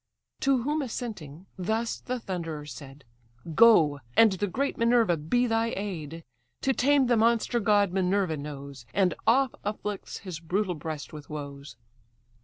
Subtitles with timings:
[0.39, 3.03] To whom assenting, thus the Thunderer said:
[3.53, 3.99] "Go!
[4.17, 6.23] and the great Minerva be thy aid.
[6.61, 11.77] To tame the monster god Minerva knows, And oft afflicts his brutal breast with woes."